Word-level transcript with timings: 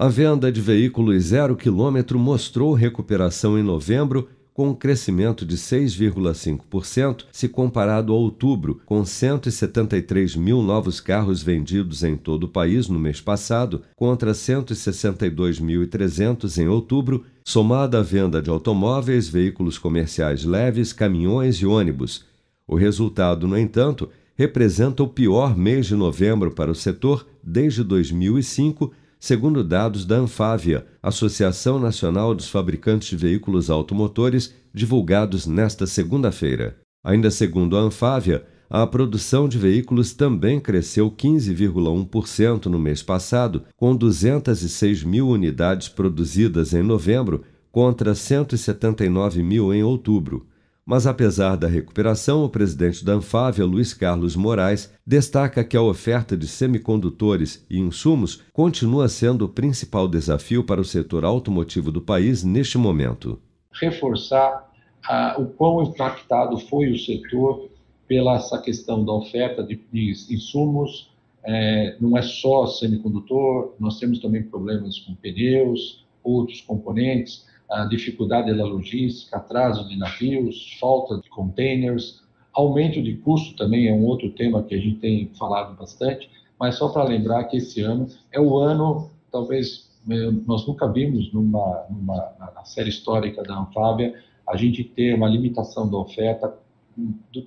A 0.00 0.06
venda 0.06 0.52
de 0.52 0.60
veículos 0.60 1.24
zero 1.24 1.56
quilômetro 1.56 2.20
mostrou 2.20 2.72
recuperação 2.72 3.58
em 3.58 3.64
novembro, 3.64 4.28
com 4.54 4.68
um 4.68 4.74
crescimento 4.74 5.44
de 5.44 5.56
6,5% 5.56 7.24
se 7.32 7.48
comparado 7.48 8.12
a 8.12 8.16
outubro, 8.16 8.80
com 8.86 9.04
173 9.04 10.36
mil 10.36 10.62
novos 10.62 11.00
carros 11.00 11.42
vendidos 11.42 12.04
em 12.04 12.16
todo 12.16 12.44
o 12.44 12.48
país 12.48 12.86
no 12.86 12.96
mês 12.96 13.20
passado, 13.20 13.82
contra 13.96 14.30
162.300 14.30 16.58
em 16.58 16.68
outubro, 16.68 17.24
somada 17.44 17.98
à 17.98 18.02
venda 18.02 18.40
de 18.40 18.50
automóveis, 18.50 19.28
veículos 19.28 19.78
comerciais 19.78 20.44
leves, 20.44 20.92
caminhões 20.92 21.56
e 21.56 21.66
ônibus. 21.66 22.24
O 22.68 22.76
resultado, 22.76 23.48
no 23.48 23.58
entanto, 23.58 24.08
representa 24.36 25.02
o 25.02 25.08
pior 25.08 25.58
mês 25.58 25.86
de 25.86 25.96
novembro 25.96 26.52
para 26.52 26.70
o 26.70 26.74
setor 26.74 27.26
desde 27.42 27.82
2005 27.82 28.92
segundo 29.18 29.64
dados 29.64 30.04
da 30.04 30.16
Anfávia, 30.16 30.86
Associação 31.02 31.78
Nacional 31.78 32.34
dos 32.34 32.48
Fabricantes 32.48 33.08
de 33.08 33.16
Veículos 33.16 33.70
Automotores, 33.70 34.54
divulgados 34.72 35.46
nesta 35.46 35.86
segunda-feira. 35.86 36.76
Ainda 37.04 37.30
segundo 37.30 37.76
a 37.76 37.80
Anfávia, 37.80 38.44
a 38.70 38.86
produção 38.86 39.48
de 39.48 39.56
veículos 39.56 40.12
também 40.12 40.60
cresceu 40.60 41.10
15,1% 41.10 42.66
no 42.66 42.78
mês 42.78 43.02
passado, 43.02 43.64
com 43.76 43.96
206 43.96 45.04
mil 45.04 45.28
unidades 45.28 45.88
produzidas 45.88 46.74
em 46.74 46.82
novembro 46.82 47.42
contra 47.72 48.14
179 48.14 49.42
mil 49.42 49.72
em 49.72 49.82
outubro. 49.82 50.46
Mas 50.88 51.06
apesar 51.06 51.54
da 51.56 51.68
recuperação, 51.68 52.42
o 52.42 52.48
presidente 52.48 53.04
da 53.04 53.12
Anfávia, 53.12 53.66
Luiz 53.66 53.92
Carlos 53.92 54.34
Moraes, 54.34 54.90
destaca 55.06 55.62
que 55.62 55.76
a 55.76 55.82
oferta 55.82 56.34
de 56.34 56.48
semicondutores 56.48 57.62
e 57.68 57.78
insumos 57.78 58.42
continua 58.54 59.06
sendo 59.06 59.44
o 59.44 59.48
principal 59.50 60.08
desafio 60.08 60.64
para 60.64 60.80
o 60.80 60.84
setor 60.86 61.26
automotivo 61.26 61.92
do 61.92 62.00
país 62.00 62.42
neste 62.42 62.78
momento. 62.78 63.38
Reforçar 63.70 64.66
ah, 65.06 65.36
o 65.38 65.48
quão 65.48 65.82
impactado 65.82 66.56
foi 66.56 66.90
o 66.90 66.98
setor 66.98 67.68
pela 68.06 68.36
essa 68.36 68.58
questão 68.58 69.04
da 69.04 69.12
oferta 69.12 69.62
de, 69.62 69.78
de 69.92 70.12
insumos. 70.30 71.12
É, 71.44 71.98
não 72.00 72.16
é 72.16 72.22
só 72.22 72.66
semicondutor, 72.66 73.74
nós 73.78 73.98
temos 73.98 74.20
também 74.20 74.42
problemas 74.42 74.98
com 75.00 75.14
pneus, 75.16 76.02
outros 76.24 76.62
componentes 76.62 77.46
a 77.70 77.84
dificuldade 77.84 78.54
da 78.56 78.64
logística, 78.64 79.36
atraso 79.36 79.86
de 79.88 79.96
navios, 79.96 80.76
falta 80.80 81.18
de 81.18 81.28
containers, 81.28 82.22
aumento 82.52 83.02
de 83.02 83.14
custo 83.16 83.56
também 83.56 83.88
é 83.88 83.92
um 83.92 84.04
outro 84.04 84.30
tema 84.30 84.62
que 84.62 84.74
a 84.74 84.78
gente 84.78 84.96
tem 84.96 85.30
falado 85.38 85.76
bastante, 85.76 86.28
mas 86.58 86.76
só 86.76 86.88
para 86.88 87.04
lembrar 87.04 87.44
que 87.44 87.58
esse 87.58 87.80
ano 87.82 88.08
é 88.32 88.40
o 88.40 88.58
ano, 88.58 89.10
talvez 89.30 89.88
eh, 90.10 90.30
nós 90.46 90.66
nunca 90.66 90.90
vimos 90.90 91.32
numa, 91.32 91.86
numa 91.88 92.32
na 92.54 92.64
série 92.64 92.88
histórica 92.88 93.42
da 93.42 93.58
Anfábia, 93.58 94.14
a 94.48 94.56
gente 94.56 94.82
ter 94.82 95.14
uma 95.14 95.28
limitação 95.28 95.88
da 95.88 95.98
oferta 95.98 96.52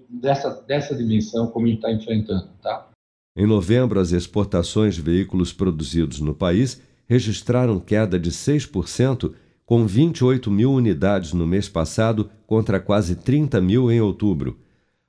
dessa, 0.10 0.62
dessa 0.68 0.96
dimensão 0.96 1.48
como 1.48 1.66
a 1.66 1.70
gente 1.70 1.80
está 1.80 1.92
enfrentando, 1.92 2.48
tá? 2.62 2.88
Em 3.36 3.46
novembro, 3.46 4.00
as 4.00 4.12
exportações 4.12 4.96
de 4.96 5.02
veículos 5.02 5.52
produzidos 5.52 6.20
no 6.20 6.34
país 6.34 6.82
registraram 7.08 7.80
queda 7.80 8.20
de 8.20 8.30
6% 8.30 9.34
com 9.72 9.88
28 9.88 10.52
mil 10.52 10.74
unidades 10.74 11.32
no 11.32 11.48
mês 11.48 11.70
passado 11.70 12.30
contra 12.46 12.78
quase 12.78 13.16
30 13.16 13.62
mil 13.62 13.90
em 13.90 14.02
outubro. 14.02 14.60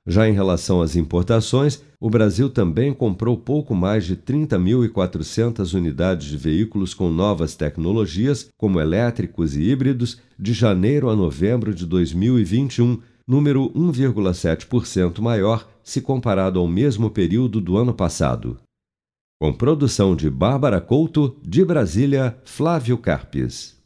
Já 0.07 0.25
em 0.29 0.31
relação 0.31 0.81
às 0.81 0.95
importações, 0.95 1.83
o 1.99 2.09
Brasil 2.09 2.49
também 2.49 2.93
comprou 2.93 3.35
pouco 3.35 3.75
mais 3.75 4.05
de 4.05 4.15
30.400 4.15 5.73
unidades 5.73 6.27
de 6.27 6.37
veículos 6.37 6.93
com 6.93 7.11
novas 7.11 7.57
tecnologias, 7.57 8.49
como 8.55 8.79
elétricos 8.79 9.53
e 9.57 9.63
híbridos, 9.63 10.21
de 10.39 10.53
janeiro 10.53 11.09
a 11.09 11.15
novembro 11.15 11.75
de 11.75 11.85
2021, 11.85 13.01
número 13.27 13.69
1,7% 13.71 15.19
maior 15.19 15.67
se 15.83 15.99
comparado 15.99 16.57
ao 16.57 16.69
mesmo 16.69 17.09
período 17.09 17.59
do 17.59 17.75
ano 17.75 17.93
passado. 17.93 18.57
Com 19.41 19.51
produção 19.51 20.15
de 20.15 20.29
Bárbara 20.29 20.79
Couto, 20.79 21.35
de 21.43 21.65
Brasília, 21.65 22.37
Flávio 22.45 22.97
Carpes. 22.97 23.82